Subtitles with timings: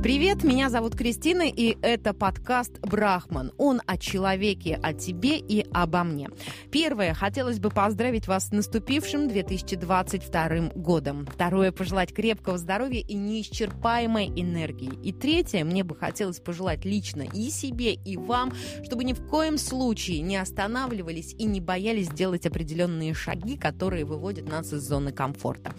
[0.00, 3.50] Привет, меня зовут Кристина, и это подкаст «Брахман».
[3.58, 6.28] Он о человеке, о тебе и обо мне.
[6.70, 11.26] Первое, хотелось бы поздравить вас с наступившим 2022 годом.
[11.26, 14.92] Второе, пожелать крепкого здоровья и неисчерпаемой энергии.
[15.02, 18.52] И третье, мне бы хотелось пожелать лично и себе, и вам,
[18.84, 24.48] чтобы ни в коем случае не останавливались и не боялись делать определенные шаги, которые выводят
[24.48, 25.74] нас из зоны комфорта.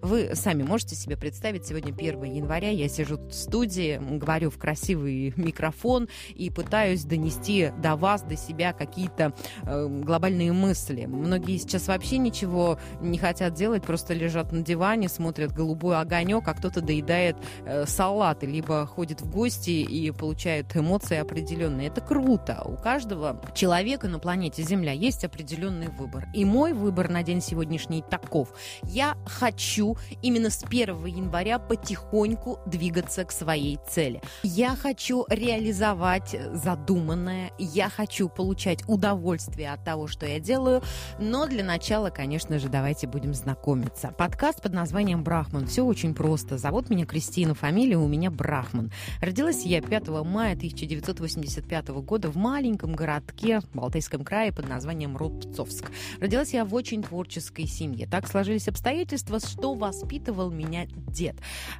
[0.00, 4.58] Вы сами можете себе представить, сегодня 1 января, я сижу в студии, студии, говорю в
[4.58, 9.32] красивый микрофон и пытаюсь донести до вас, до себя какие-то
[9.62, 11.06] э, глобальные мысли.
[11.06, 16.52] Многие сейчас вообще ничего не хотят делать, просто лежат на диване, смотрят голубой огонек, а
[16.52, 21.88] кто-то доедает э, салаты, либо ходит в гости и получает эмоции определенные.
[21.88, 22.62] Это круто.
[22.66, 26.28] У каждого человека на планете Земля есть определенный выбор.
[26.34, 28.54] И мой выбор на день сегодняшний таков.
[28.82, 34.20] Я хочу именно с 1 января потихоньку двигаться к своей своей цели.
[34.42, 40.82] Я хочу реализовать задуманное, я хочу получать удовольствие от того, что я делаю,
[41.20, 44.08] но для начала, конечно же, давайте будем знакомиться.
[44.18, 45.68] Подкаст под названием «Брахман».
[45.68, 46.58] Все очень просто.
[46.58, 48.90] Зовут меня Кристина, фамилия у меня Брахман.
[49.20, 55.92] Родилась я 5 мая 1985 года в маленьком городке в Балтийском крае под названием Рубцовск.
[56.18, 58.08] Родилась я в очень творческой семье.
[58.08, 61.36] Так сложились обстоятельства, что воспитывал меня дед.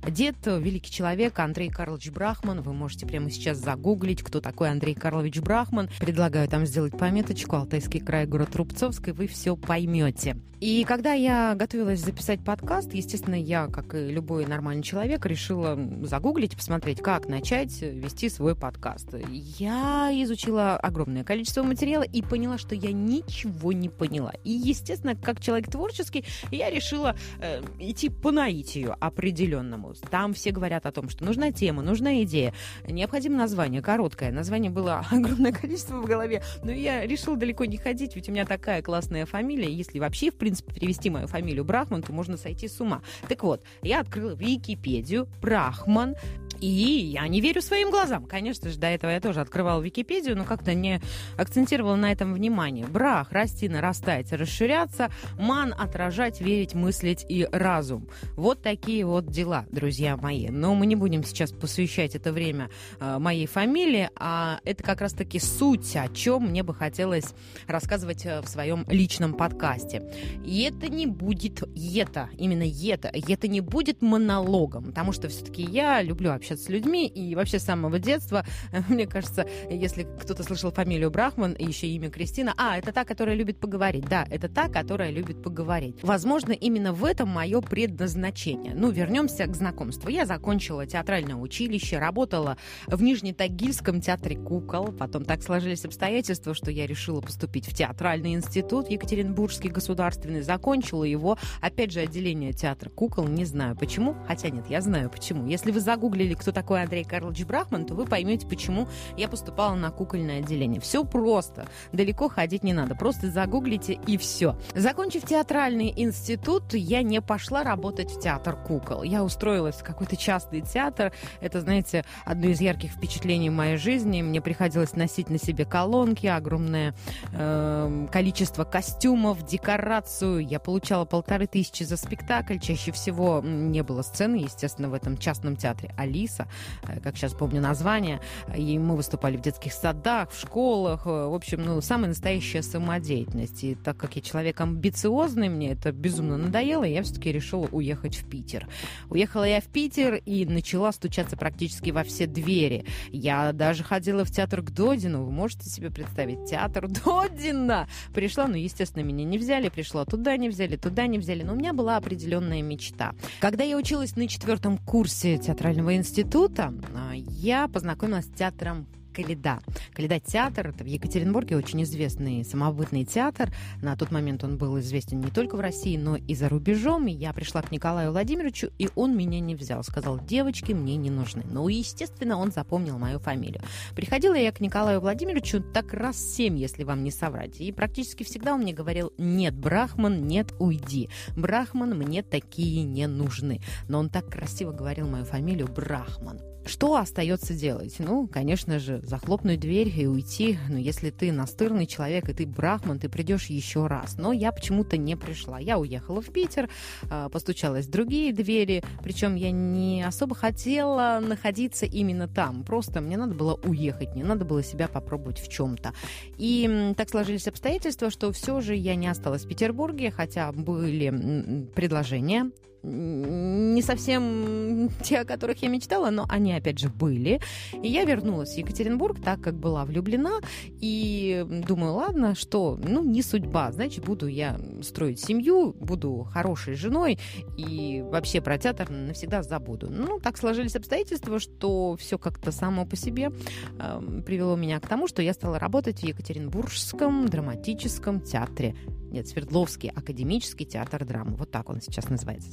[0.06, 2.60] Дед– великий человек Андрей Андрей Карлович Брахман.
[2.60, 5.88] Вы можете прямо сейчас загуглить, кто такой Андрей Карлович Брахман.
[5.98, 10.36] Предлагаю там сделать пометочку «Алтайский край, город Рубцовск», и вы все поймете.
[10.64, 16.56] И когда я готовилась записать подкаст, естественно, я, как и любой нормальный человек, решила загуглить,
[16.56, 19.14] посмотреть, как начать вести свой подкаст.
[19.30, 24.32] Я изучила огромное количество материала и поняла, что я ничего не поняла.
[24.42, 29.92] И, естественно, как человек творческий, я решила э, идти по наитию определенному.
[30.10, 32.52] Там все говорят о том, что нужна тема, нужна идея,
[32.86, 34.32] необходимо название, короткое.
[34.32, 38.44] Название было огромное количество в голове, но я решила далеко не ходить, ведь у меня
[38.44, 39.72] такая классная фамилия.
[39.72, 43.02] Если вообще, в принципе, перевести мою фамилию Брахман, то можно сойти с ума.
[43.28, 46.16] Так вот, я открыла Википедию, Брахман,
[46.60, 48.24] и я не верю своим глазам.
[48.24, 51.00] Конечно же, до этого я тоже открывала Википедию, но как-то не
[51.36, 52.86] акцентировала на этом внимание.
[52.86, 58.08] Брах, расти, нарастать, расширяться, ман, отражать, верить, мыслить и разум.
[58.36, 60.48] Вот такие вот дела, друзья мои.
[60.48, 65.38] Но мы не будем сейчас посвящать это время э, моей фамилии, а это как раз-таки
[65.38, 67.34] суть, о чем мне бы хотелось
[67.66, 70.02] рассказывать э, в своем личном подкасте.
[70.44, 71.62] И это не будет
[71.98, 77.06] это, именно это, это не будет монологом, потому что все-таки я люблю общаться с людьми,
[77.06, 78.44] и вообще с самого детства,
[78.88, 83.34] мне кажется, если кто-то слышал фамилию Брахман и еще имя Кристина, а, это та, которая
[83.34, 84.06] любит поговорить.
[84.08, 85.96] Да, это та, которая любит поговорить.
[86.02, 88.74] Возможно, именно в этом мое предназначение.
[88.74, 90.08] Ну, вернемся к знакомству.
[90.08, 90.86] Я закончила
[91.34, 92.56] театральное училище, работала
[92.86, 94.92] в Нижнетагильском театре кукол.
[94.92, 100.42] Потом так сложились обстоятельства, что я решила поступить в театральный институт Екатеринбургский государственный.
[100.42, 103.26] Закончила его, опять же, отделение театра кукол.
[103.28, 105.46] Не знаю почему, хотя нет, я знаю почему.
[105.46, 109.90] Если вы загуглили кто такой Андрей Карлович Брахман, то вы поймете, почему я поступала на
[109.90, 110.80] кукольное отделение.
[110.80, 111.66] Все просто.
[111.92, 112.94] Далеко ходить не надо.
[112.94, 114.56] Просто загуглите и все.
[114.74, 119.02] Закончив театральный институт, я не пошла работать в театр кукол.
[119.02, 121.12] Я устроилась в какой-то частный театр.
[121.40, 124.22] Это, знаете, одно из ярких впечатлений моей жизни.
[124.22, 126.94] Мне приходилось носить на себе колонки, огромное
[127.32, 130.38] э, количество костюмов, декорацию.
[130.38, 132.58] Я получала полторы тысячи за спектакль.
[132.58, 135.94] Чаще всего не было сцены, естественно, в этом частном театре.
[135.96, 136.46] Али Алиса,
[136.82, 138.20] э, как сейчас помню название.
[138.56, 141.06] И мы выступали в детских садах, в школах.
[141.06, 143.64] Э, в общем, ну, самая настоящая самодеятельность.
[143.64, 148.28] И так как я человек амбициозный, мне это безумно надоело, я все-таки решила уехать в
[148.28, 148.68] Питер.
[149.10, 152.86] Уехала я в Питер и начала стучаться практически во все двери.
[153.10, 155.24] Я даже ходила в театр к Додину.
[155.24, 156.48] Вы можете себе представить?
[156.48, 157.86] Театр Додина!
[158.14, 159.68] Пришла, ну, естественно, меня не взяли.
[159.68, 161.42] Пришла туда не взяли, туда не взяли.
[161.42, 163.12] Но у меня была определенная мечта.
[163.38, 169.60] Когда я училась на четвертом курсе театрального института, а, я познакомилась с театром Каледа.
[169.92, 173.52] Каледа театр, это в Екатеринбурге очень известный самобытный театр.
[173.80, 177.06] На тот момент он был известен не только в России, но и за рубежом.
[177.06, 179.82] И я пришла к Николаю Владимировичу, и он меня не взял.
[179.84, 181.44] Сказал, девочки мне не нужны.
[181.48, 183.62] Ну, естественно, он запомнил мою фамилию.
[183.94, 187.60] Приходила я к Николаю Владимировичу так раз семь, если вам не соврать.
[187.60, 191.08] И практически всегда он мне говорил, нет, Брахман, нет, уйди.
[191.36, 193.60] Брахман, мне такие не нужны.
[193.88, 196.53] Но он так красиво говорил мою фамилию Брахман.
[196.66, 197.96] Что остается делать?
[197.98, 200.58] Ну, конечно же, захлопнуть дверь и уйти.
[200.68, 204.16] Но если ты настырный человек, и ты брахман, ты придешь еще раз.
[204.16, 205.58] Но я почему-то не пришла.
[205.58, 206.70] Я уехала в Питер,
[207.10, 208.82] а, постучалась в другие двери.
[209.02, 212.64] Причем я не особо хотела находиться именно там.
[212.64, 215.92] Просто мне надо было уехать, мне надо было себя попробовать в чем-то.
[216.38, 222.50] И так сложились обстоятельства, что все же я не осталась в Петербурге, хотя были предложения
[222.84, 227.40] не совсем те, о которых я мечтала, но они, опять же, были.
[227.82, 230.40] И я вернулась в Екатеринбург, так как была влюблена,
[230.80, 237.18] и думаю, ладно, что, ну, не судьба, значит, буду я строить семью, буду хорошей женой,
[237.56, 239.88] и вообще про театр навсегда забуду.
[239.90, 243.30] Ну, так сложились обстоятельства, что все как-то само по себе
[243.78, 248.74] э, привело меня к тому, что я стала работать в Екатеринбургском драматическом театре
[249.14, 251.36] нет, Свердловский академический театр драмы.
[251.36, 252.50] Вот так он сейчас называется.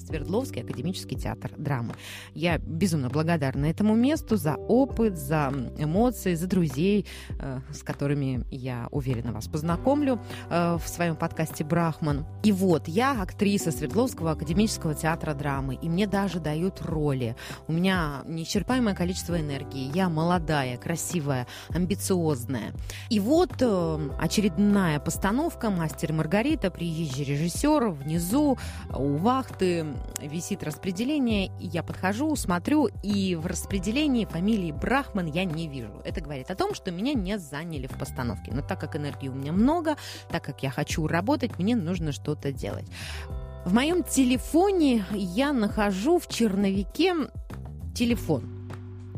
[0.61, 1.93] Академический театр драмы.
[2.33, 7.05] Я безумно благодарна этому месту за опыт, за эмоции, за друзей,
[7.39, 10.19] э, с которыми я уверена вас познакомлю
[10.49, 12.25] э, в своем подкасте «Брахман».
[12.43, 17.35] И вот, я актриса Свердловского академического театра драмы, и мне даже дают роли.
[17.67, 19.91] У меня неисчерпаемое количество энергии.
[19.95, 22.73] Я молодая, красивая, амбициозная.
[23.09, 28.57] И вот э, очередная постановка «Мастер Маргарита» Маргарита, приезжий режиссер, внизу
[28.93, 29.85] у вахты
[30.19, 36.01] висит распределение, и я подхожу, смотрю, и в распределении фамилии Брахман я не вижу.
[36.03, 38.51] Это говорит о том, что меня не заняли в постановке.
[38.53, 39.95] Но так как энергии у меня много,
[40.29, 42.85] так как я хочу работать, мне нужно что-то делать.
[43.65, 47.13] В моем телефоне я нахожу в черновике
[47.93, 48.69] телефон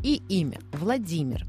[0.02, 1.46] и имя Владимир.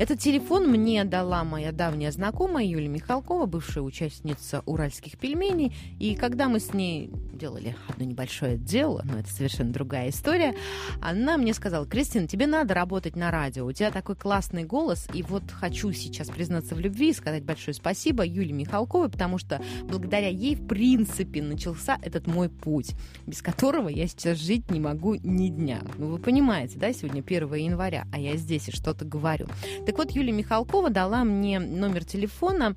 [0.00, 5.74] Этот телефон мне дала моя давняя знакомая Юлия Михалкова, бывшая участница «Уральских пельменей».
[5.98, 10.54] И когда мы с ней делали одно небольшое дело, но это совершенно другая история,
[11.02, 15.22] она мне сказала, Кристина, тебе надо работать на радио, у тебя такой классный голос, и
[15.22, 20.28] вот хочу сейчас признаться в любви и сказать большое спасибо Юлии Михалковой, потому что благодаря
[20.28, 22.92] ей, в принципе, начался этот мой путь,
[23.26, 25.82] без которого я сейчас жить не могу ни дня.
[25.98, 29.46] Ну, вы понимаете, да, сегодня 1 января, а я здесь и что-то говорю.
[29.90, 32.76] Так вот, Юлия Михалкова дала мне номер телефона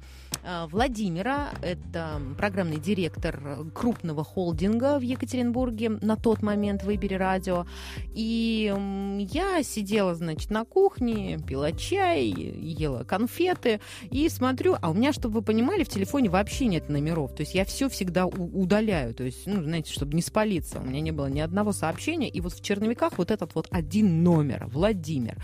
[0.69, 7.65] Владимира, это программный директор крупного холдинга в Екатеринбурге на тот момент «Выбери радио».
[8.13, 8.73] И
[9.31, 13.79] я сидела, значит, на кухне, пила чай, ела конфеты
[14.11, 17.33] и смотрю, а у меня, чтобы вы понимали, в телефоне вообще нет номеров.
[17.35, 20.79] То есть я все всегда удаляю, то есть, ну, знаете, чтобы не спалиться.
[20.79, 24.23] У меня не было ни одного сообщения, и вот в черновиках вот этот вот один
[24.23, 25.37] номер, Владимир.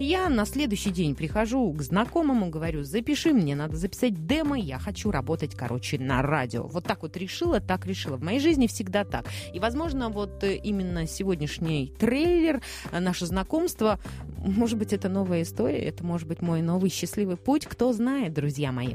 [0.00, 5.10] Я на следующий день прихожу к знакомому, говорю, запиши мне, надо записать демо, я хочу
[5.10, 6.66] работать, короче, на радио.
[6.66, 8.16] Вот так вот решила, так решила.
[8.16, 9.26] В моей жизни всегда так.
[9.52, 12.60] И, возможно, вот э, именно сегодняшний трейлер,
[12.92, 13.98] э, наше знакомство,
[14.38, 18.72] может быть, это новая история, это может быть мой новый счастливый путь, кто знает, друзья
[18.72, 18.94] мои.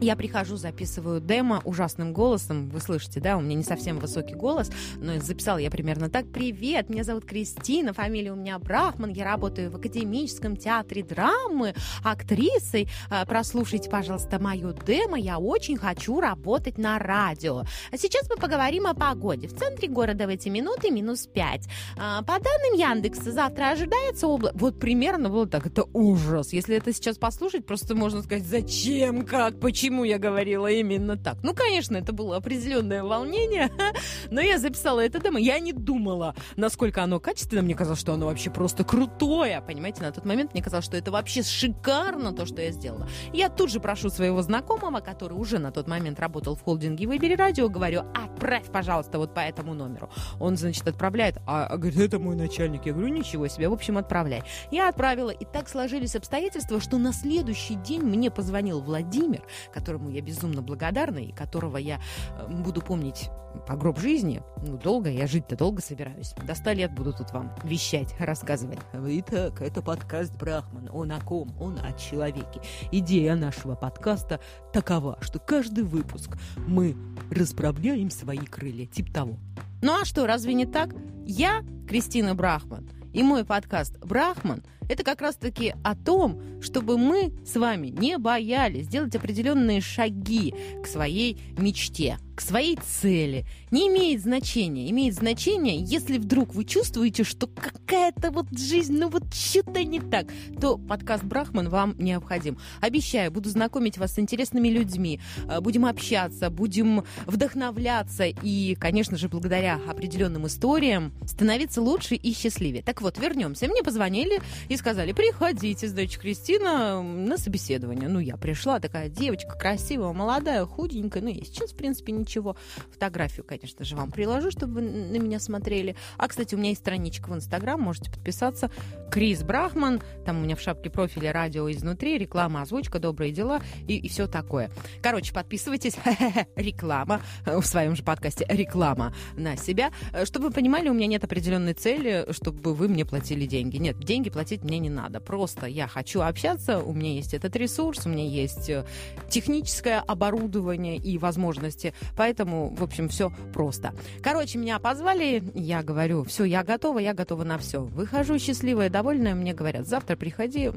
[0.00, 2.68] Я прихожу, записываю демо ужасным голосом.
[2.68, 6.30] Вы слышите, да, у меня не совсем высокий голос, но записала я примерно так.
[6.30, 11.74] Привет, меня зовут Кристина, фамилия у меня Брахман, я работаю в Академическом театре драмы,
[12.04, 12.88] актрисой.
[13.10, 17.64] А, прослушайте, пожалуйста, мою демо, я очень хочу работать на радио.
[17.90, 19.48] А сейчас мы поговорим о погоде.
[19.48, 21.68] В центре города в эти минуты минус 5.
[21.98, 24.56] А, по данным Яндекса, завтра ожидается облако.
[24.56, 25.66] Вот примерно было так.
[25.66, 26.52] Это ужас.
[26.52, 31.38] Если это сейчас послушать, просто можно сказать, зачем, как, почему я говорила именно так.
[31.42, 33.70] Ну, конечно, это было определенное волнение,
[34.30, 35.38] но я записала это демо.
[35.38, 37.62] Я не думала, насколько оно качественно.
[37.62, 39.60] Мне казалось, что оно вообще просто крутое.
[39.60, 43.08] Понимаете, на тот момент мне казалось, что это вообще шикарно, то, что я сделала.
[43.32, 47.34] Я тут же прошу своего знакомого, который уже на тот момент работал в холдинге «Выбери
[47.34, 50.10] радио», говорю, отправь, пожалуйста, вот по этому номеру.
[50.40, 52.86] Он, значит, отправляет, а, а говорит, это мой начальник.
[52.86, 54.42] Я говорю, ничего себе, в общем, отправляй.
[54.70, 59.42] Я отправила, и так сложились обстоятельства, что на следующий день мне позвонил Владимир,
[59.78, 62.00] которому я безумно благодарна и которого я
[62.36, 63.30] э, буду помнить
[63.66, 64.42] по гроб жизни.
[64.62, 66.34] Ну, долго, я жить-то долго собираюсь.
[66.46, 68.78] До ста лет буду тут вам вещать, рассказывать.
[68.92, 70.90] Итак, это подкаст Брахман.
[70.92, 71.54] Он о ком?
[71.60, 72.60] Он о человеке.
[72.90, 74.40] Идея нашего подкаста
[74.72, 76.96] такова, что каждый выпуск мы
[77.30, 78.86] расправляем свои крылья.
[78.86, 79.38] Тип того.
[79.80, 80.90] Ну а что, разве не так?
[81.24, 82.90] Я Кристина Брахман.
[83.12, 88.86] И мой подкаст «Брахман» это как раз-таки о том, чтобы мы с вами не боялись
[88.86, 94.88] сделать определенные шаги к своей мечте к своей цели, не имеет значения.
[94.92, 100.28] Имеет значение, если вдруг вы чувствуете, что какая-то вот жизнь, ну вот что-то не так,
[100.60, 102.56] то подкаст «Брахман» вам необходим.
[102.80, 109.28] Обещаю, буду знакомить вас с интересными людьми, э, будем общаться, будем вдохновляться и, конечно же,
[109.28, 112.84] благодаря определенным историям становиться лучше и счастливее.
[112.84, 113.66] Так вот, вернемся.
[113.66, 118.08] Мне позвонили и сказали, приходите, дочь Кристина, на собеседование.
[118.08, 122.56] Ну, я пришла, такая девочка красивая, молодая, худенькая, ну, я сейчас, в принципе, ничего.
[122.92, 125.96] Фотографию, конечно же, вам приложу, чтобы вы на меня смотрели.
[126.16, 128.70] А, кстати, у меня есть страничка в Инстаграм, можете подписаться.
[129.10, 133.96] Крис Брахман, там у меня в шапке профиля радио изнутри, реклама, озвучка, добрые дела и,
[133.96, 134.70] и все такое.
[135.02, 135.96] Короче, подписывайтесь.
[136.56, 138.46] Реклама в своем же подкасте.
[138.48, 139.90] Реклама на себя.
[140.24, 143.78] Чтобы вы понимали, у меня нет определенной цели, чтобы вы мне платили деньги.
[143.78, 145.20] Нет, деньги платить мне не надо.
[145.20, 148.84] Просто я хочу общаться, у меня есть этот ресурс, у меня есть э,
[149.28, 153.94] техническое оборудование и возможности Поэтому, в общем, все просто.
[154.22, 157.82] Короче, меня позвали, я говорю, все, я готова, я готова на все.
[157.82, 160.68] Выхожу счастливая, довольная, мне говорят, завтра приходи,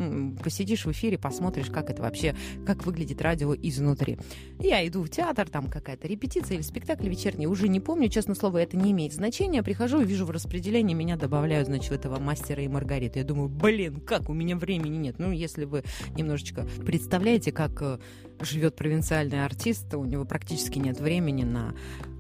[0.44, 4.20] посидишь в эфире, посмотришь, как это вообще, как выглядит радио изнутри.
[4.60, 8.60] Я иду в театр, там какая-то репетиция или спектакль вечерний, уже не помню, честно слово,
[8.60, 9.64] это не имеет значения.
[9.64, 13.20] Прихожу, вижу в распределении, меня добавляют, значит, этого мастера и Маргариты.
[13.20, 15.16] Я думаю, блин, как, у меня времени нет.
[15.20, 15.84] Ну, если вы
[16.16, 18.00] немножечко представляете, как э,
[18.42, 21.74] живет провинциальный артист, у него практически нет времени на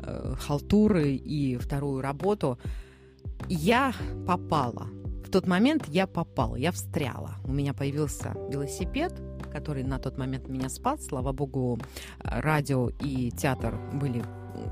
[0.03, 2.58] э, халтуры и вторую работу.
[3.48, 3.94] Я
[4.27, 4.88] попала.
[5.25, 7.36] В тот момент я попала, я встряла.
[7.46, 9.13] У меня появился велосипед,
[9.51, 11.06] который на тот момент меня спас.
[11.06, 11.80] Слава богу,
[12.20, 14.24] радио и театр были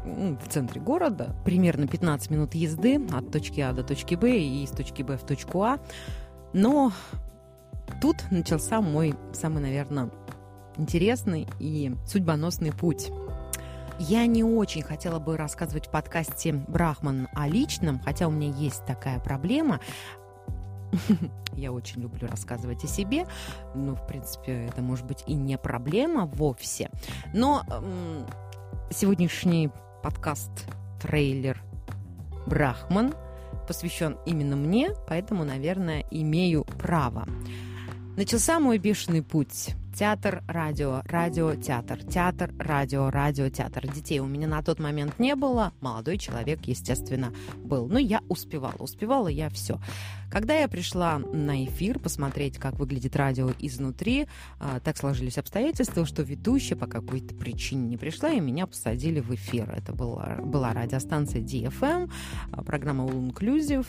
[0.05, 4.63] ну, в центре города, примерно 15 минут езды от точки А до точки Б и
[4.63, 5.79] из точки Б в точку А.
[6.53, 6.91] Но
[8.01, 10.09] тут начался мой самый, наверное,
[10.77, 13.11] интересный и судьбоносный путь.
[13.99, 18.85] Я не очень хотела бы рассказывать в подкасте «Брахман» о личном, хотя у меня есть
[18.85, 19.81] такая проблема.
[21.53, 23.27] Я очень люблю рассказывать о себе.
[23.75, 26.89] Ну, в принципе, это может быть и не проблема вовсе.
[27.33, 27.63] Но
[28.89, 29.69] сегодняшний
[30.01, 31.61] подкаст-трейлер
[32.47, 33.13] «Брахман»
[33.69, 37.27] посвящен именно мне, поэтому, наверное, имею право.
[38.17, 43.85] Начался мой бешеный путь театр, радио, радио, театр, театр, радио, радио, театр.
[43.85, 47.85] Детей у меня на тот момент не было, молодой человек, естественно, был.
[47.87, 49.77] Но я успевала, успевала я все.
[50.31, 54.27] Когда я пришла на эфир посмотреть, как выглядит радио изнутри,
[54.59, 59.33] а, так сложились обстоятельства, что ведущая по какой-то причине не пришла, и меня посадили в
[59.33, 59.69] эфир.
[59.75, 62.09] Это была, была радиостанция DFM,
[62.51, 63.87] а, программа All Inclusive.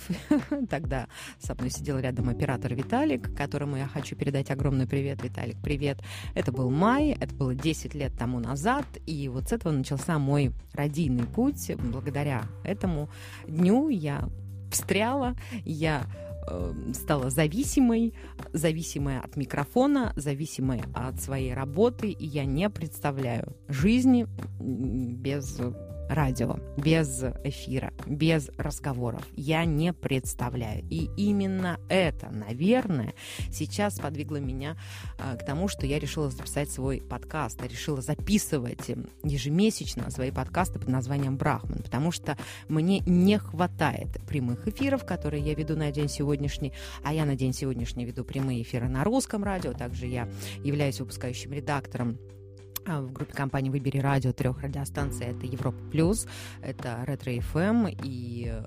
[0.70, 1.06] Тогда
[1.38, 5.22] со мной сидел рядом оператор Виталик, которому я хочу передать огромный привет.
[5.22, 5.99] Виталик, привет.
[6.34, 10.52] Это был май, это было 10 лет тому назад, и вот с этого начался мой
[10.72, 11.70] радийный путь.
[11.76, 13.08] Благодаря этому
[13.46, 14.28] дню я
[14.70, 16.06] встряла, я
[16.50, 18.14] Э, стала зависимой,
[18.52, 24.26] зависимая от микрофона, зависимой от своей работы, и я не представляю жизни
[24.58, 25.60] без
[26.10, 29.22] радио, без эфира, без разговоров.
[29.36, 30.84] Я не представляю.
[30.90, 33.14] И именно это, наверное,
[33.50, 34.76] сейчас подвигло меня
[35.18, 38.90] а, к тому, что я решила записать свой подкаст, я решила записывать
[39.22, 42.36] ежемесячно свои подкасты под названием «Брахман», потому что
[42.68, 46.72] мне не хватает прямых эфиров, которые я веду на день сегодняшний,
[47.04, 50.28] а я на день сегодняшний веду прямые эфиры на русском радио, также я
[50.64, 52.18] являюсь выпускающим редактором
[52.86, 55.26] в группе компании «Выбери радио» трех радиостанций.
[55.26, 56.26] Это Европа Плюс,
[56.62, 58.64] это Ретро ФМ и э,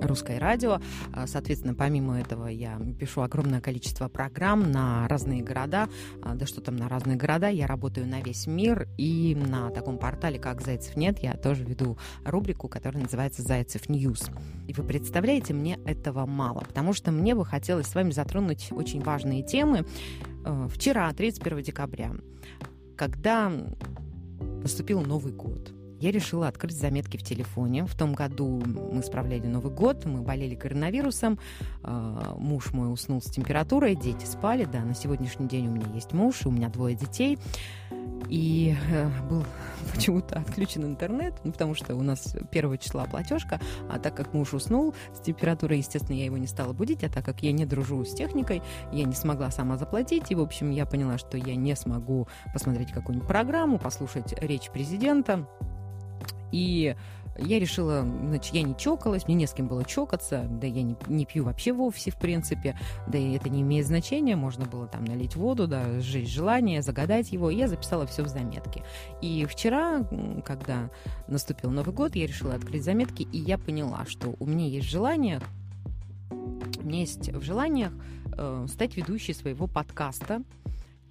[0.00, 0.80] Русское радио.
[1.12, 5.88] А, соответственно, помимо этого я пишу огромное количество программ на разные города.
[6.22, 7.48] А, да что там на разные города.
[7.48, 8.88] Я работаю на весь мир.
[8.96, 14.30] И на таком портале, как «Зайцев нет», я тоже веду рубрику, которая называется «Зайцев News».
[14.66, 19.02] И вы представляете, мне этого мало, потому что мне бы хотелось с вами затронуть очень
[19.02, 19.84] важные темы.
[20.44, 22.12] Э, вчера, 31 декабря,
[23.02, 23.50] когда
[24.62, 27.86] наступил Новый год, я решила открыть заметки в телефоне.
[27.86, 31.38] В том году мы справляли Новый год, мы болели коронавирусом,
[31.84, 36.12] а, муж мой уснул с температурой, дети спали, да, на сегодняшний день у меня есть
[36.12, 37.38] муж, у меня двое детей.
[38.28, 39.44] И э, был
[39.94, 44.54] почему-то отключен интернет, ну, потому что у нас первого числа платежка, а так как муж
[44.54, 48.04] уснул с температурой, естественно, я его не стала будить, а так как я не дружу
[48.04, 51.76] с техникой, я не смогла сама заплатить, и, в общем, я поняла, что я не
[51.76, 55.46] смогу посмотреть какую-нибудь программу, послушать речь президента,
[56.50, 56.96] и
[57.38, 60.96] я решила, значит, я не чокалась, мне не с кем было чокаться, да я не,
[61.08, 65.04] не пью вообще вовсе, в принципе, да и это не имеет значения, можно было там
[65.04, 68.82] налить воду, да, сжечь желание, загадать его, и я записала все в заметки.
[69.22, 70.06] И вчера,
[70.44, 70.90] когда
[71.26, 75.40] наступил Новый год, я решила открыть заметки, и я поняла, что у меня есть желание,
[76.30, 77.92] у меня есть в желаниях
[78.36, 80.42] э, стать ведущей своего подкаста,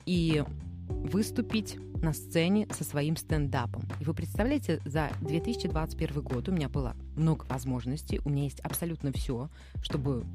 [0.06, 0.44] и
[0.92, 3.84] выступить на сцене со своим стендапом.
[4.00, 9.12] И вы представляете, за 2021 год у меня было много возможностей, у меня есть абсолютно
[9.12, 9.50] все,
[9.82, 10.26] чтобы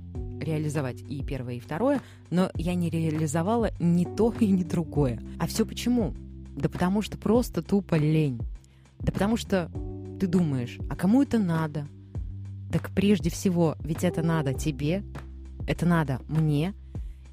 [0.41, 5.21] реализовать и первое, и второе, но я не реализовала ни то и ни другое.
[5.39, 6.15] А все почему?
[6.57, 8.41] Да потому что просто тупо лень.
[9.01, 9.71] Да потому что
[10.21, 11.87] ты думаешь, а кому это надо?
[12.73, 15.03] Так прежде всего, ведь это надо тебе,
[15.67, 16.75] это надо мне.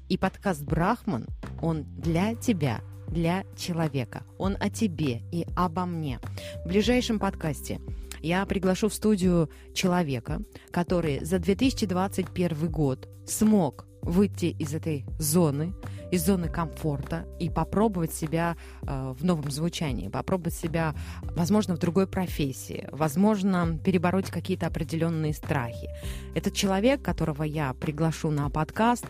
[0.08, 1.26] И подкаст «Брахман»,
[1.62, 2.80] он для тебя–
[3.14, 4.24] для человека.
[4.36, 6.20] Он о тебе и обо мне.
[6.64, 7.80] В ближайшем подкасте
[8.20, 15.72] я приглашу в студию человека, который за 2021 год смог выйти из этой зоны,
[16.10, 22.06] из зоны комфорта и попробовать себя э, в новом звучании, попробовать себя, возможно, в другой
[22.06, 25.88] профессии, возможно, перебороть какие-то определенные страхи.
[26.34, 29.06] Этот человек, которого я приглашу на подкаст,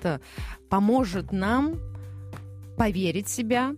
[0.69, 1.75] поможет нам
[2.77, 3.75] поверить в себя,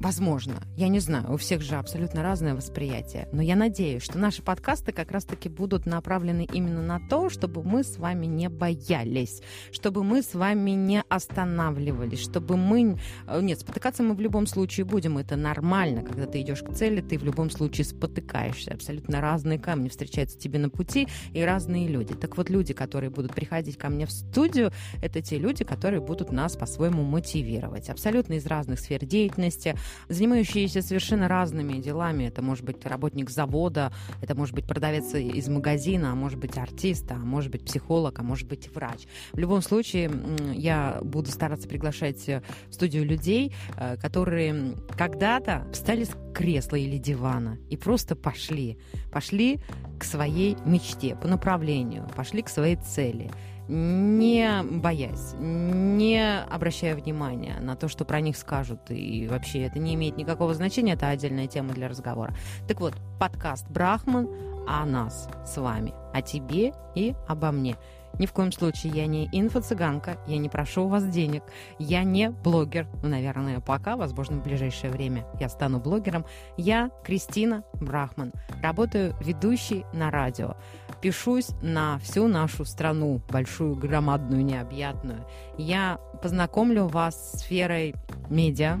[0.00, 4.42] Возможно, я не знаю, у всех же абсолютно разное восприятие, но я надеюсь, что наши
[4.42, 10.02] подкасты как раз-таки будут направлены именно на то, чтобы мы с вами не боялись, чтобы
[10.02, 12.98] мы с вами не останавливались, чтобы мы...
[13.26, 17.02] Э, нет, спотыкаться мы в любом случае будем, это нормально, когда ты идешь к цели,
[17.02, 22.14] ты в любом случае спотыкаешься, абсолютно разные камни встречаются тебе на пути и разные люди.
[22.14, 26.32] Так вот, люди, которые будут приходить ко мне в студию, это те люди, которые будут
[26.32, 29.76] нас по-своему мотивировать, абсолютно из разных сфер деятельности,
[30.08, 32.24] занимающиеся совершенно разными делами.
[32.24, 37.10] Это может быть работник завода, это может быть продавец из магазина, а может быть артист,
[37.10, 39.06] а может быть психолог, а может быть врач.
[39.32, 40.10] В любом случае,
[40.54, 47.58] я буду стараться приглашать в студию людей, э, которые когда-то встали с кресла или дивана
[47.68, 48.78] и просто пошли.
[49.12, 49.60] Пошли
[49.98, 53.30] к своей мечте, по направлению, пошли к своей цели
[53.70, 59.94] не боясь, не обращая внимания на то, что про них скажут, и вообще это не
[59.94, 62.34] имеет никакого значения, это отдельная тема для разговора.
[62.66, 64.28] Так вот, подкаст «Брахман»
[64.66, 67.76] о нас с вами, о тебе и обо мне.
[68.18, 71.42] Ни в коем случае я не инфо-цыганка, я не прошу у вас денег,
[71.78, 72.86] я не блогер.
[73.02, 76.24] Ну, наверное, пока, возможно, в ближайшее время я стану блогером.
[76.56, 80.56] Я Кристина Брахман, работаю ведущей на радио.
[81.00, 85.24] Пишусь на всю нашу страну, большую, громадную, необъятную.
[85.56, 87.94] Я познакомлю вас с сферой
[88.28, 88.78] медиа,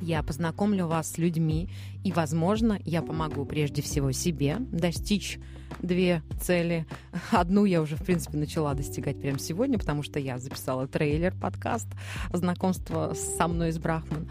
[0.00, 1.68] я познакомлю вас с людьми,
[2.04, 5.38] и, возможно, я помогу прежде всего себе достичь
[5.80, 6.86] две цели.
[7.30, 11.88] Одну я уже, в принципе, начала достигать прямо сегодня, потому что я записала трейлер, подкаст
[12.32, 14.28] знакомство со мной из Брахман.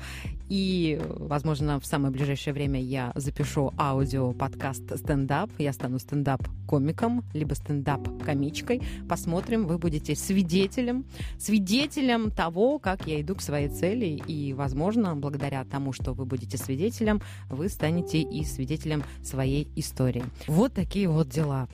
[0.50, 5.50] И, возможно, в самое ближайшее время я запишу аудио-подкаст стендап.
[5.58, 8.82] Я стану стендап-комиком, либо стендап-комичкой.
[9.08, 11.06] Посмотрим, вы будете свидетелем,
[11.40, 14.22] свидетелем того, как я иду к своей цели.
[14.28, 20.24] И, возможно, благодаря тому, что вы будете свидетелем, вы станете и свидетелем своей истории.
[20.48, 21.68] Вот такие вот дела.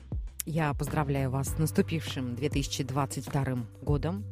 [0.46, 4.24] Я поздравляю вас с наступившим 2022 годом.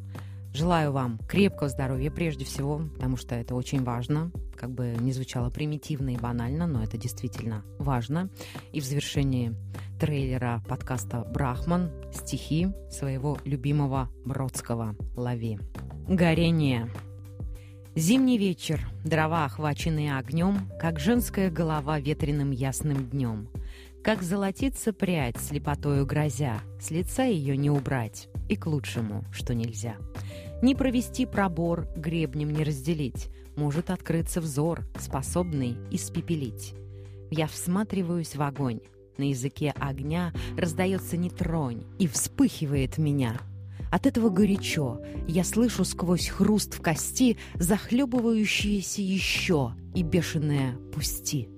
[0.54, 4.32] Желаю вам крепкого здоровья прежде всего, потому что это очень важно.
[4.56, 8.30] Как бы не звучало примитивно и банально, но это действительно важно.
[8.72, 9.54] И в завершении
[10.00, 15.58] трейлера подкаста «Брахман» стихи своего любимого Бродского «Лови».
[16.08, 16.88] Горение.
[17.96, 23.48] Зимний вечер, дрова, охваченные огнем, как женская голова ветреным ясным днем.
[24.04, 29.96] Как золотится прядь, слепотою грозя, с лица ее не убрать, и к лучшему, что нельзя.
[30.60, 33.30] Не провести пробор, гребнем не разделить.
[33.56, 36.74] Может открыться взор, способный испепелить.
[37.30, 38.80] Я всматриваюсь в огонь.
[39.16, 43.40] На языке огня раздается нетронь и вспыхивает меня.
[43.96, 45.00] От этого горячо.
[45.26, 51.48] Я слышу сквозь хруст в кости захлебывающиеся еще и бешеное «пусти».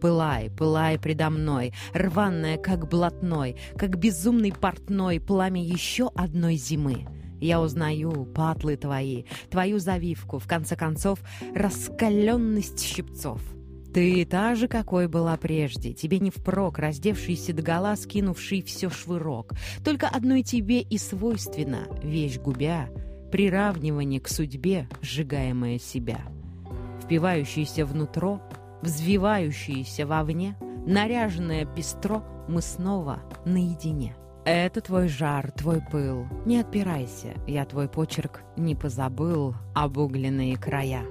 [0.00, 7.06] Пылай, пылай предо мной, рваная, как блатной, как безумный портной, пламя еще одной зимы.
[7.42, 11.18] Я узнаю патлы твои, твою завивку, в конце концов,
[11.54, 13.42] раскаленность щипцов.
[13.92, 19.52] Ты та же, какой была прежде, тебе не впрок, раздевшийся догола, скинувший все швырок.
[19.84, 22.88] Только одной тебе и свойственно, вещь губя,
[23.30, 26.20] приравнивание к судьбе, сжигаемое себя.
[27.04, 28.40] Впивающийся внутро,
[28.82, 34.16] взвивающиеся вовне, Наряженное пестро, мы снова наедине.
[34.44, 36.26] Это твой жар, твой пыл.
[36.44, 41.04] Не отпирайся, я твой почерк не позабыл, обугленные края.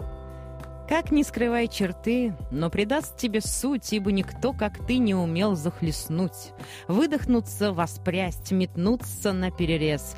[0.91, 6.51] Как не скрывай черты, но придаст тебе суть, ибо никто, как ты, не умел захлестнуть,
[6.89, 10.17] выдохнуться, воспрясть, метнуться на перерез.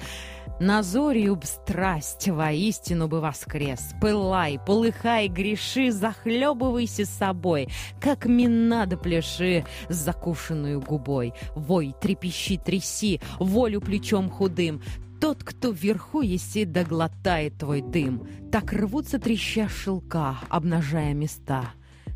[0.59, 3.93] На зорью б страсть воистину бы воскрес.
[4.01, 11.33] Пылай, полыхай, греши, захлебывайся собой, как мина до пляши с закушенную губой.
[11.55, 14.81] Вой, трепещи, тряси, волю плечом худым.
[15.23, 18.27] Тот, кто вверху есит, доглотает твой дым.
[18.51, 21.63] Так рвутся треща шелка, обнажая места.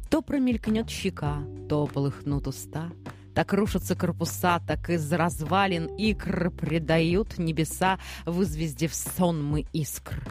[0.10, 1.38] То промелькнет щека,
[1.70, 2.91] то полыхнут уста—
[3.34, 10.22] так рушатся корпуса, так из развалин икр предают небеса, вызвездив сонмы искр.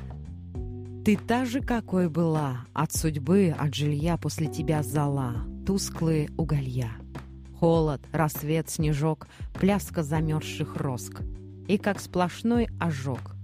[1.03, 6.91] Ты та же, какой была, от судьбы, от жилья после тебя зала, тусклые уголья.
[7.59, 11.23] Холод, рассвет, снежок, пляска замерзших роск.
[11.69, 13.35] И как сплошной ожог,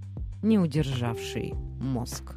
[0.41, 2.35] не удержавший мозг.